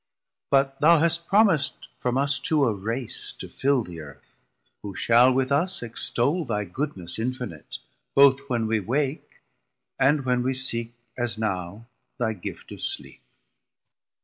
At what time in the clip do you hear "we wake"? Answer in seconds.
8.65-9.41